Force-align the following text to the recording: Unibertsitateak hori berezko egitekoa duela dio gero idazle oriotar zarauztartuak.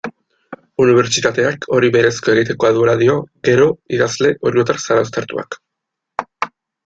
Unibertsitateak 0.83 1.67
hori 1.77 1.91
berezko 1.95 2.33
egitekoa 2.33 2.71
duela 2.77 2.95
dio 3.03 3.17
gero 3.51 3.67
idazle 3.99 4.33
oriotar 4.51 4.83
zarauztartuak. 4.87 5.61